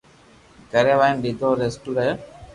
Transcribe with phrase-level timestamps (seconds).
[0.71, 2.13] گھري وائيين ايتو روتو ڪي اسڪول ري